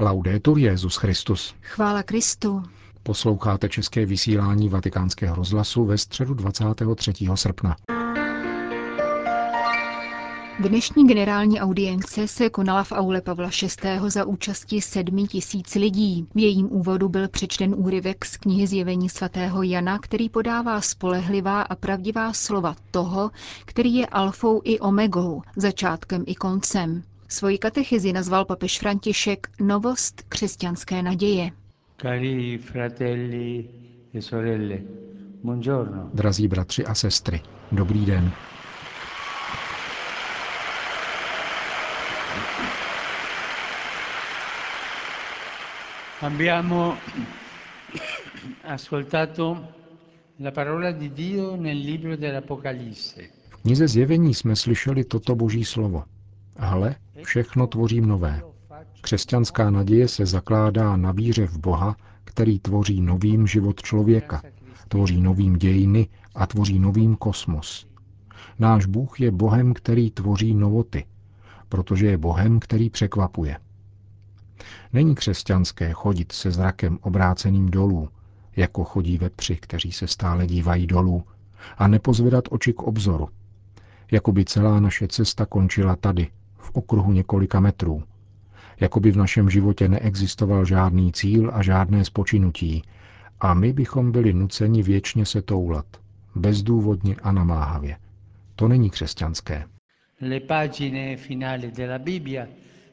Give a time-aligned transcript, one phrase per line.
[0.00, 1.54] Laudetur Jezus Christus.
[1.62, 2.62] Chvála Kristu.
[3.02, 7.12] Posloucháte české vysílání Vatikánského rozhlasu ve středu 23.
[7.34, 7.76] srpna.
[10.60, 14.10] Dnešní generální audience se konala v aule Pavla VI.
[14.10, 16.26] za účasti sedmi tisíc lidí.
[16.34, 21.74] V jejím úvodu byl přečten úryvek z knihy Zjevení svatého Jana, který podává spolehlivá a
[21.74, 23.30] pravdivá slova toho,
[23.64, 27.02] který je alfou i omegou, začátkem i koncem.
[27.30, 31.50] Svoji katechyzi nazval papež František Novost křesťanské naděje.
[32.02, 33.68] Cari fratelli
[34.14, 34.78] e sorelle,
[35.42, 36.10] buongiorno.
[36.14, 37.40] Drazí bratři a sestry,
[37.72, 38.32] dobrý den.
[46.20, 46.96] Abbiamo
[48.64, 49.64] ascoltato
[50.40, 53.22] la parola di Dio nel libro dell'Apocalisse.
[53.48, 56.04] V knize Zjevení jsme slyšeli toto boží slovo.
[56.56, 58.42] Hle, všechno tvořím nové.
[59.00, 64.42] Křesťanská naděje se zakládá na víře v Boha, který tvoří novým život člověka,
[64.88, 67.86] tvoří novým dějiny a tvoří novým kosmos.
[68.58, 71.04] Náš Bůh je Bohem, který tvoří novoty,
[71.68, 73.58] protože je Bohem, který překvapuje.
[74.92, 78.08] Není křesťanské chodit se zrakem obráceným dolů,
[78.56, 81.24] jako chodí vepři, kteří se stále dívají dolů,
[81.78, 83.28] a nepozvedat oči k obzoru.
[84.10, 86.28] Jako by celá naše cesta končila tady,
[86.58, 88.02] v okruhu několika metrů.
[88.80, 92.82] Jako by v našem životě neexistoval žádný cíl a žádné spočinutí,
[93.40, 95.86] a my bychom byli nuceni věčně se toulat,
[96.34, 97.96] bezdůvodně a namáhavě.
[98.56, 99.64] To není křesťanské.
[100.20, 102.46] Le pagine finali della Bibbia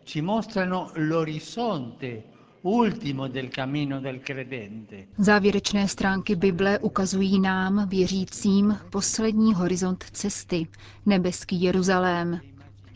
[0.05, 2.23] ci mostrano l'orizzonte
[2.61, 4.95] ultimo del cammino del credente.
[5.17, 10.67] Závěrečné stránky Bible ukazují nám, věřícím, poslední horizont cesty,
[11.05, 12.39] nebeský Jeruzalém.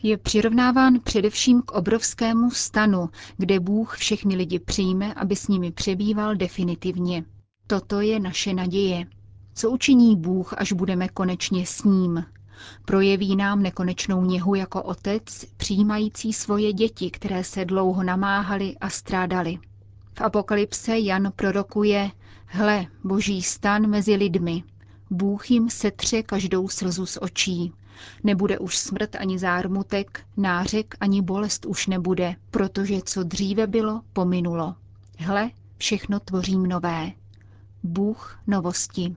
[0.02, 6.34] Je přirovnáván především k obrovskému stanu, kde Bůh všechny lidi přijme, aby s nimi přebýval
[6.34, 7.24] definitivně.
[7.66, 9.06] Toto je naše naděje.
[9.54, 12.24] Co učiní Bůh, až budeme konečně s ním?
[12.84, 19.58] Projeví nám nekonečnou něhu jako otec, přijímající svoje děti, které se dlouho namáhaly a strádali.
[20.14, 22.10] V apokalypse Jan prorokuje,
[22.46, 24.62] hle, boží stan mezi lidmi.
[25.10, 27.72] Bůh jim setře každou slzu z očí.
[28.24, 34.74] Nebude už smrt ani zármutek, nářek ani bolest už nebude, protože co dříve bylo, pominulo.
[35.18, 37.12] Hle, všechno tvořím nové.
[37.82, 39.16] Bůh novosti.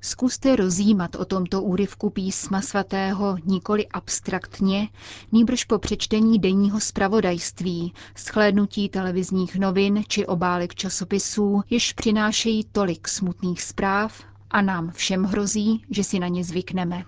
[0.00, 4.88] Zkuste rozjímat o tomto úryvku písma svatého nikoli abstraktně,
[5.32, 13.62] nýbrž po přečtení denního zpravodajství, schlédnutí televizních novin či obálek časopisů, jež přinášejí tolik smutných
[13.62, 17.04] zpráv a nám všem hrozí, že si na ně zvykneme.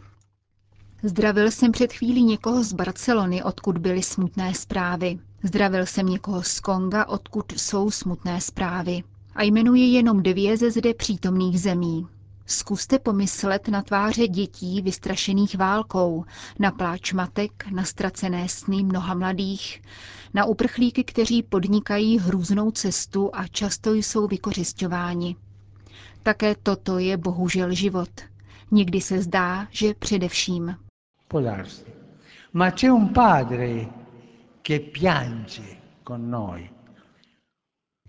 [1.03, 5.19] Zdravil jsem před chvílí někoho z Barcelony, odkud byly smutné zprávy.
[5.43, 9.03] Zdravil jsem někoho z Konga, odkud jsou smutné zprávy.
[9.35, 12.07] A jmenuji jenom dvě ze zde přítomných zemí.
[12.47, 16.25] Zkuste pomyslet na tváře dětí vystrašených válkou,
[16.59, 19.83] na pláč matek, na ztracené sny mnoha mladých,
[20.35, 25.37] na uprchlíky, kteří podnikají hrůznou cestu a často jsou vykořišťováni.
[26.23, 28.11] Také toto je bohužel život.
[28.71, 30.77] Někdy se zdá, že především.
[32.53, 33.87] Ma c'è un padre
[34.63, 35.63] che piange
[36.03, 36.71] con noi.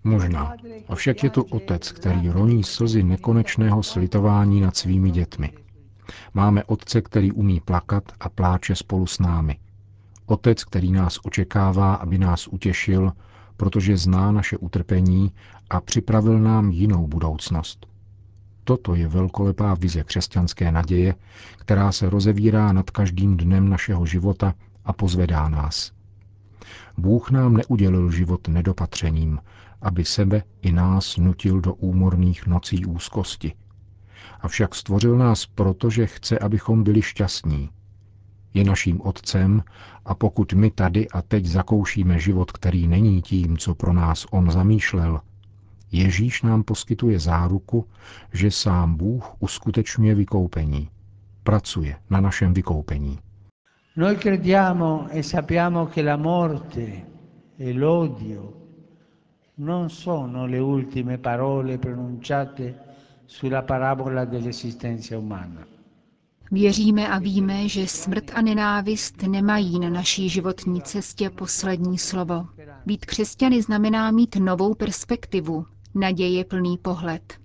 [0.04, 0.54] Možná.
[0.88, 5.52] Avšak je to otec, který roní slzy nekonečného slitování nad svými dětmi.
[6.34, 9.58] Máme otce, který umí plakat a pláče spolu s námi.
[10.26, 13.12] Otec, který nás očekává, aby nás utěšil,
[13.56, 15.32] protože zná naše utrpení
[15.70, 17.86] a připravil nám jinou budoucnost.
[18.64, 21.14] Toto je velkolepá vize křesťanské naděje,
[21.58, 25.92] která se rozevírá nad každým dnem našeho života a pozvedá nás.
[26.98, 29.38] Bůh nám neudělil život nedopatřením,
[29.82, 33.54] aby sebe i nás nutil do úmorných nocí úzkosti.
[34.40, 37.70] Avšak stvořil nás proto, že chce, abychom byli šťastní.
[38.54, 39.62] Je naším otcem
[40.04, 44.50] a pokud my tady a teď zakoušíme život, který není tím, co pro nás on
[44.50, 45.20] zamýšlel,
[45.92, 47.84] Ježíš nám poskytuje záruku,
[48.32, 50.88] že sám Bůh uskutečňuje vykoupení.
[51.42, 53.18] Pracuje na našem vykoupení.
[53.96, 57.06] Noi crediamo e sappiamo che la morte
[57.58, 58.52] e l'odio
[59.56, 62.74] non sono le ultime parole pronunciate
[63.26, 65.66] sulla parabola dell'esistenza umana.
[66.50, 72.46] Věříme a víme, že smrt a nenávist nemají na naší životní cestě poslední slovo.
[72.86, 75.66] Být křesťany znamená mít novou perspektivu,
[75.98, 77.38] naděje plný pohled.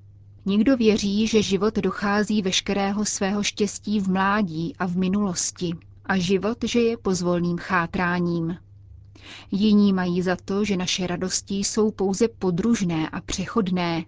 [0.45, 5.73] Nikdo věří, že život dochází veškerého svého štěstí v mládí a v minulosti
[6.05, 8.57] a život, že je pozvolným chátráním.
[9.51, 14.05] Jiní mají za to, že naše radosti jsou pouze podružné a přechodné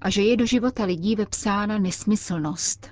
[0.00, 2.88] a že je do života lidí vepsána nesmyslnost.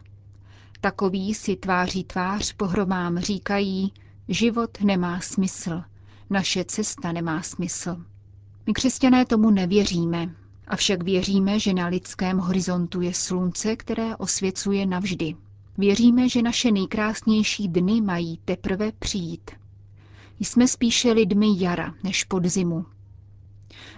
[0.81, 3.93] Takoví si tváří tvář pohromám říkají,
[4.29, 5.83] život nemá smysl,
[6.31, 7.97] naše cesta nemá smysl.
[8.67, 10.35] My křesťané tomu nevěříme,
[10.67, 15.35] avšak věříme, že na lidském horizontu je slunce, které osvěcuje navždy.
[15.79, 19.51] Věříme, že naše nejkrásnější dny mají teprve přijít.
[20.41, 22.87] Jsme spíše lidmi jara než podzimu.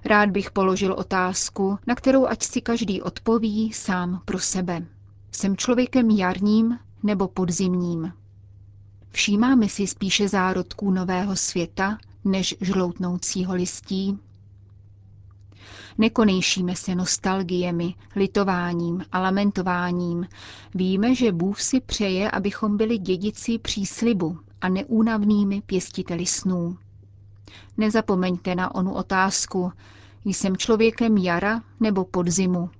[0.04, 4.86] Rád bych položil otázku, na kterou ať si každý odpoví sám pro sebe.
[5.32, 8.12] Jsem člověkem jarním nebo podzimním?
[9.10, 14.18] Všímáme si spíše zárodků nového světa než žloutnoucího listí?
[15.98, 20.26] Nekonejšíme se nostalgiemi, litováním a lamentováním.
[20.74, 26.76] Víme, že Bůh si přeje, abychom byli dědici příslibu a neúnavnými pěstiteli snů.
[27.76, 29.72] Nezapomeňte na onu otázku,
[30.24, 32.70] jsem člověkem jara nebo podzimu.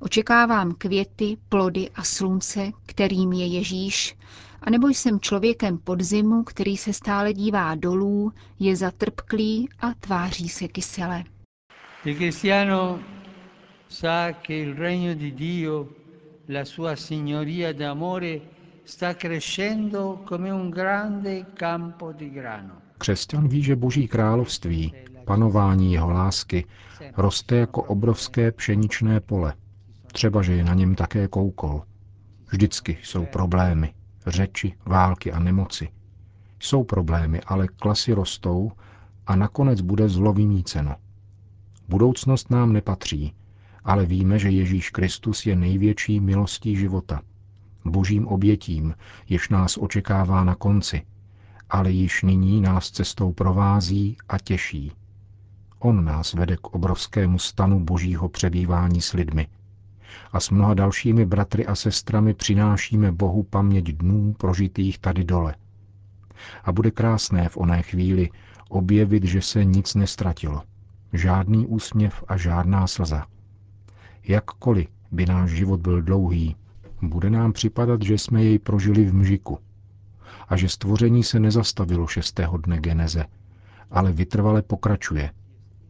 [0.00, 4.16] Očekávám květy, plody a slunce, kterým je Ježíš,
[4.62, 11.24] anebo jsem člověkem podzimu, který se stále dívá dolů, je zatrpklý a tváří se kysele.
[12.04, 13.00] Il cristiano
[13.88, 15.96] sa che il regno di Dio,
[16.46, 18.40] la sua signoria d'amore
[18.84, 22.80] sta crescendo come un grande campo di grano.
[22.98, 26.66] Křesťan ví, že Boží království, panování jeho lásky,
[27.16, 29.54] roste jako obrovské pšeničné pole.
[30.12, 31.82] Třeba, že je na něm také koukol.
[32.50, 33.94] Vždycky jsou problémy,
[34.26, 35.88] řeči, války a nemoci.
[36.60, 38.72] Jsou problémy, ale klasy rostou
[39.26, 40.96] a nakonec bude zlo vymíceno.
[41.88, 43.34] Budoucnost nám nepatří,
[43.84, 47.22] ale víme, že Ježíš Kristus je největší milostí života,
[47.84, 48.94] božím obětím,
[49.28, 51.02] jež nás očekává na konci,
[51.70, 54.92] ale již nyní nás cestou provází a těší.
[55.78, 59.46] On nás vede k obrovskému stanu božího přebývání s lidmi.
[60.32, 65.54] A s mnoha dalšími bratry a sestrami přinášíme Bohu paměť dnů prožitých tady dole.
[66.64, 68.30] A bude krásné v oné chvíli
[68.68, 70.62] objevit, že se nic nestratilo–
[71.12, 73.26] žádný úsměv a žádná slza.
[74.22, 76.56] Jakkoliv by náš život byl dlouhý,
[77.02, 79.58] bude nám připadat, že jsme jej prožili v mžiku
[80.48, 83.24] a že stvoření se nezastavilo šestého dne geneze,
[83.90, 85.30] ale vytrvale pokračuje,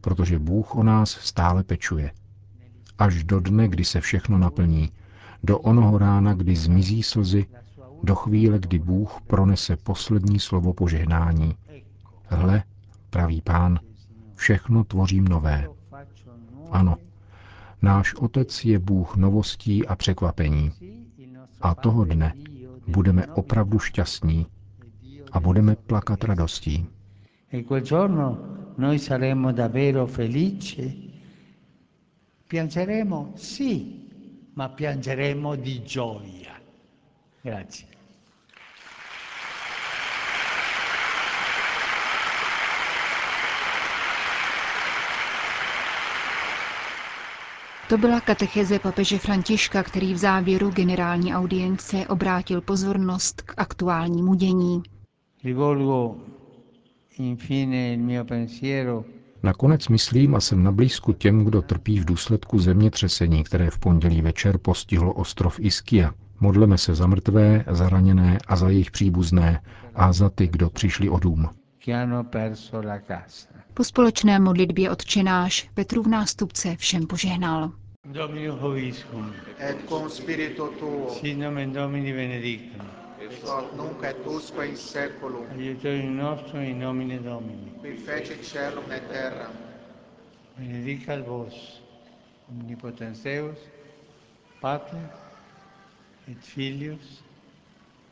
[0.00, 2.12] protože Bůh o nás stále pečuje.
[2.98, 4.92] Až do dne, kdy se všechno naplní,
[5.42, 7.46] do onoho rána, kdy zmizí slzy,
[8.02, 11.54] do chvíle, kdy Bůh pronese poslední slovo požehnání.
[12.26, 12.62] Hle,
[13.10, 13.78] pravý pán,
[14.38, 15.68] všechno tvořím nové.
[16.70, 16.96] Ano,
[17.82, 20.72] náš Otec je Bůh novostí a překvapení.
[21.60, 22.32] A toho dne
[22.86, 24.46] budeme opravdu šťastní
[25.32, 26.86] a budeme plakat radostí.
[27.52, 27.62] E.
[32.48, 34.08] Piangeremo, sì,
[34.54, 36.56] ma piangeremo di gioia.
[37.42, 37.97] Grazie.
[47.88, 54.82] To byla katecheze papeže Františka, který v závěru generální audience obrátil pozornost k aktuálnímu dění.
[59.42, 64.22] Nakonec myslím a jsem na blízku těm, kdo trpí v důsledku zemětřesení, které v pondělí
[64.22, 66.14] večer postihlo ostrov Iskia.
[66.40, 69.62] Modleme se za mrtvé, za raněné a za jejich příbuzné
[69.94, 71.48] a za ty, kdo přišli o dům.
[73.78, 77.72] Po společné modlitbě odčenáš Petrův nástupce všem požehnal.
[78.04, 79.34] Domino Hoviscum.
[79.58, 81.10] Et cum spiritu tuo.
[81.10, 82.86] Sit nomen Domini benedictum.
[83.20, 83.44] Et
[83.76, 85.46] nunc et usque in seculum.
[85.50, 87.72] Aiutorium nostrum in nomine Domini.
[87.80, 89.52] Qui fecit celum et terram.
[90.56, 91.80] Benedicat vos,
[92.50, 93.58] omnipotens Deus,
[94.60, 95.08] Pater,
[96.30, 97.22] et Filius,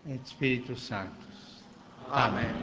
[0.09, 1.65] et Spiritus Sanctus.
[2.13, 2.55] Amen.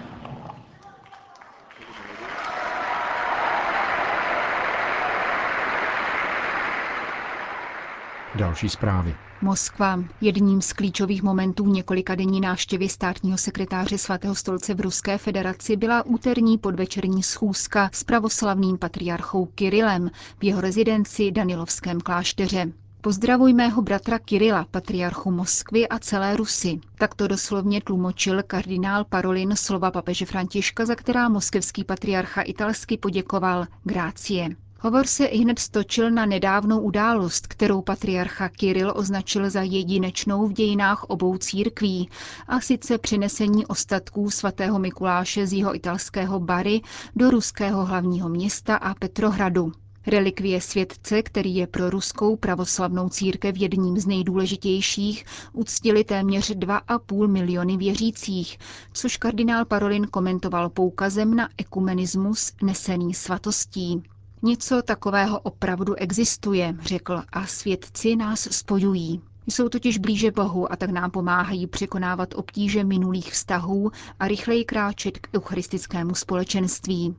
[8.36, 9.16] Další zprávy.
[9.42, 10.00] Moskva.
[10.22, 16.06] Jedním z klíčových momentů několika denní návštěvy státního sekretáře svatého stolce v Ruské federaci byla
[16.06, 22.72] úterní podvečerní schůzka s pravoslavným patriarchou Kirilem v jeho rezidenci Danilovském klášteře.
[23.02, 26.80] Pozdravuj mého bratra Kirila, patriarchu Moskvy a celé Rusy.
[26.98, 34.50] Takto doslovně tlumočil kardinál Parolin slova papeže Františka, za která moskevský patriarcha italsky poděkoval Grácie.
[34.86, 40.54] Hovor se i hned stočil na nedávnou událost, kterou patriarcha Kiril označil za jedinečnou v
[40.54, 42.10] dějinách obou církví,
[42.48, 46.82] a sice přinesení ostatků svatého Mikuláše z jeho italského Bary
[47.16, 49.72] do ruského hlavního města a Petrohradu.
[50.08, 57.78] Relikvie světce, který je pro ruskou pravoslavnou církev jedním z nejdůležitějších, uctili téměř 2,5 miliony
[57.78, 58.58] věřících,
[58.94, 64.04] což kardinál Parolin komentoval poukazem na ekumenismus nesený svatostí.
[64.46, 69.22] Něco takového opravdu existuje, řekl, a svědci nás spojují.
[69.48, 75.18] Jsou totiž blíže Bohu a tak nám pomáhají překonávat obtíže minulých vztahů a rychleji kráčet
[75.20, 77.16] k eucharistickému společenství.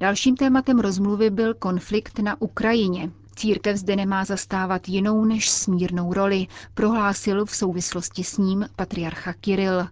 [0.00, 3.10] Dalším tématem rozmluvy byl konflikt na Ukrajině.
[3.36, 9.86] Církev zde nemá zastávat jinou než smírnou roli, prohlásil v souvislosti s ním patriarcha Kiril.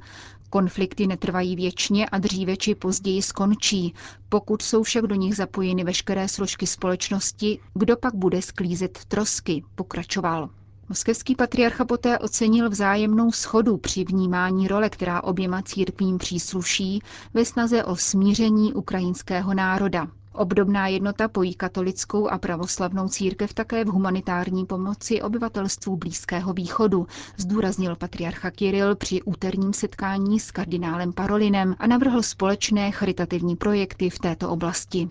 [0.51, 3.95] Konflikty netrvají věčně a dříve či později skončí.
[4.29, 10.51] Pokud jsou však do nich zapojeny veškeré složky společnosti, kdo pak bude sklízet trosky, pokračoval.
[10.89, 17.03] Moskevský patriarcha poté ocenil vzájemnou schodu při vnímání role, která oběma církvím přísluší
[17.35, 20.09] ve snaze o smíření ukrajinského národa.
[20.39, 27.97] Obdobná jednota pojí katolickou a pravoslavnou církev také v humanitární pomoci obyvatelstvu Blízkého východu, zdůraznil
[27.97, 34.51] patriarcha Kiril při úterním setkání s kardinálem Parolinem a navrhl společné charitativní projekty v této
[34.51, 35.09] oblasti.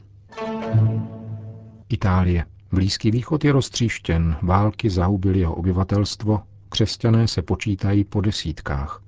[1.89, 2.45] Itálie.
[2.71, 9.06] Blízký východ je roztříštěn, války zahubily jeho obyvatelstvo, křesťané se počítají po desítkách.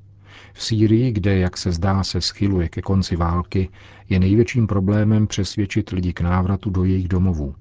[0.60, 3.70] V Sýrii, kde, jak se zdá, se schyluje ke konci války,
[4.10, 7.56] je největším problémem přesvědčit lidi k návratu do jejich domovů.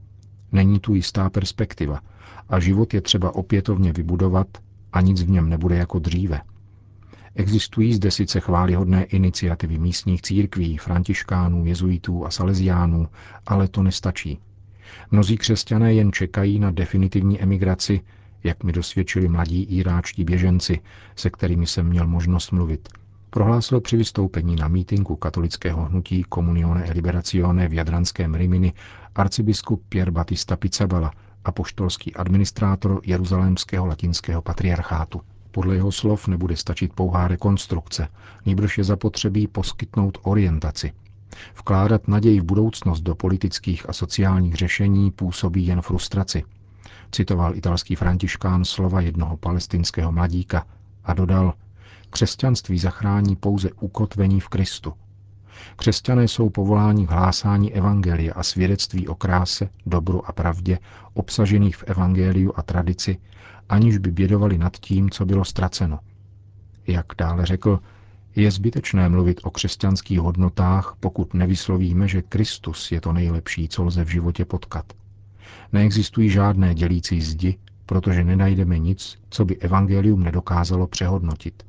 [0.52, 2.00] Není tu jistá perspektiva
[2.48, 4.46] a život je třeba opětovně vybudovat
[4.92, 6.40] a nic v něm nebude jako dříve.
[7.34, 13.08] Existují zde sice chválihodné iniciativy místních církví, františkánů, jezuitů a salesiánů,
[13.46, 14.38] ale to nestačí.
[15.10, 18.00] Mnozí křesťané jen čekají na definitivní emigraci,
[18.44, 20.80] jak mi dosvědčili mladí iráčtí běženci,
[21.16, 22.88] se kterými jsem měl možnost mluvit.
[23.30, 28.72] Prohlásil při vystoupení na mítinku katolického hnutí Comunione e Liberazione v jadranském Rimini
[29.14, 31.12] arcibiskup Pier Battista Pizzabala
[31.44, 35.20] a poštolský administrátor Jeruzalémského latinského patriarchátu.
[35.50, 38.08] Podle jeho slov nebude stačit pouhá rekonstrukce,
[38.46, 40.92] nýbrž je zapotřebí poskytnout orientaci,
[41.54, 46.44] Vkládat naději v budoucnost do politických a sociálních řešení působí jen frustraci.
[47.10, 50.66] Citoval italský františkán slova jednoho palestinského mladíka
[51.04, 51.54] a dodal,
[52.10, 54.92] křesťanství zachrání pouze ukotvení v Kristu.
[55.76, 60.78] Křesťané jsou povoláni k hlásání evangelia a svědectví o kráse, dobru a pravdě
[61.14, 63.18] obsažených v evangeliu a tradici,
[63.68, 65.98] aniž by bědovali nad tím, co bylo ztraceno.
[66.86, 67.80] Jak dále řekl,
[68.36, 74.04] je zbytečné mluvit o křesťanských hodnotách, pokud nevyslovíme, že Kristus je to nejlepší, co lze
[74.04, 74.92] v životě potkat.
[75.72, 81.62] Neexistují žádné dělící zdi, protože nenajdeme nic, co by evangelium nedokázalo přehodnotit.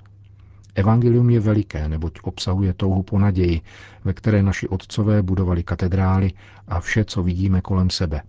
[0.75, 3.61] Evangelium je veliké, neboť obsahuje touhu po naději,
[4.03, 6.31] ve které naši otcové budovali katedrály
[6.67, 8.21] a vše, co vidíme kolem sebe.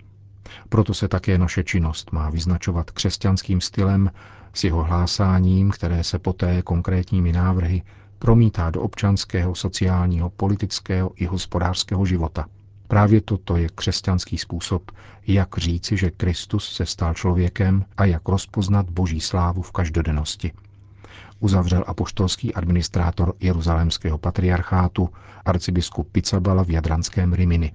[0.69, 4.11] Proto se také naše činnost má vyznačovat křesťanským stylem
[4.55, 7.83] s jeho hlásáním, které se poté konkrétními návrhy
[8.19, 12.47] promítá do občanského, sociálního, politického i hospodářského života.
[12.91, 14.91] Právě toto je křesťanský způsob,
[15.27, 20.53] jak říci, že Kristus se stal člověkem a jak rozpoznat boží slávu v každodennosti.
[21.41, 25.11] Uzavřel apoštolský administrátor Jeruzalémského patriarchátu
[25.45, 27.73] arcibiskup Pizzabala v Jadranském Rimini.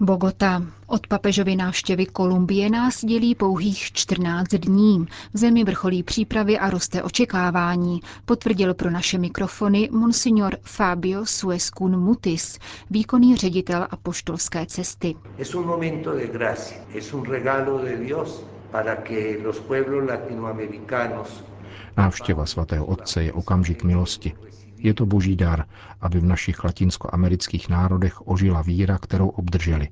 [0.00, 0.62] Bogota.
[0.86, 5.06] Od papežovy návštěvy Kolumbie nás dělí pouhých 14 dní.
[5.34, 12.58] V zemi vrcholí přípravy a roste očekávání, potvrdil pro naše mikrofony monsignor Fabio Suescun Mutis,
[12.90, 15.14] výkonný ředitel apoštolské cesty.
[15.38, 21.44] Es un momento de gracia, es un regalo de Dios para que los pueblos latinoamericanos
[21.98, 24.32] Návštěva svatého Otce je okamžik milosti.
[24.78, 25.64] Je to boží dar,
[26.00, 29.88] aby v našich latinskoamerických národech ožila víra, kterou obdrželi.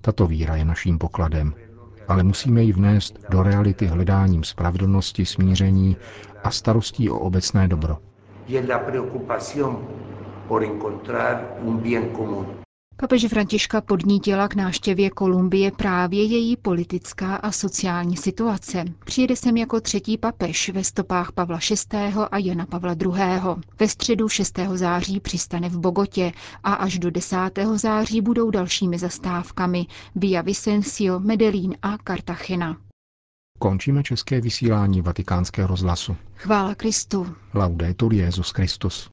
[0.00, 1.54] Tato víra je naším pokladem,
[2.08, 5.96] ale musíme ji vnést do reality hledáním spravedlnosti, smíření
[6.44, 7.98] a starostí o obecné dobro.
[13.00, 18.84] Papež Františka podnítila k návštěvě Kolumbie právě její politická a sociální situace.
[19.04, 21.98] Přijede sem jako třetí papež ve stopách Pavla VI.
[22.30, 23.12] a Jana Pavla II.
[23.78, 24.58] Ve středu 6.
[24.74, 26.32] září přistane v Bogotě
[26.64, 27.36] a až do 10.
[27.74, 32.76] září budou dalšími zastávkami Via Vicencio, Medellín a Cartagena.
[33.58, 36.16] Končíme české vysílání vatikánského rozhlasu.
[36.34, 37.26] Chvála Kristu.
[37.54, 39.10] Laudetur Jezus Christus.